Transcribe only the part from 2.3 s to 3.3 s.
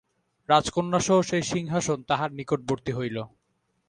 নিকটবর্তী হইল।